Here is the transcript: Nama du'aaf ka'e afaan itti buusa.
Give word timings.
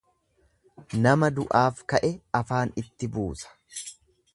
Nama 1.03 1.29
du'aaf 1.37 1.85
ka'e 1.95 2.13
afaan 2.43 2.77
itti 2.85 3.15
buusa. 3.19 3.57